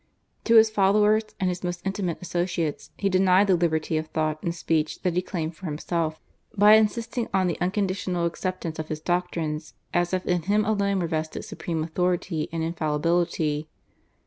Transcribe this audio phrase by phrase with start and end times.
[0.45, 4.55] To his followers and his most intimate associates he denied the liberty of thought and
[4.55, 6.19] speech that he claimed for himself,
[6.57, 11.07] by insisting on the unconditional acceptance of his doctrines as if in him alone were
[11.07, 13.69] vested supreme authority and infallibility.